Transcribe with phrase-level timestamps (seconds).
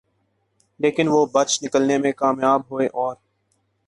[0.79, 3.15] لیکن وہ بچ نکلنے میں کامیاب ہوئے اور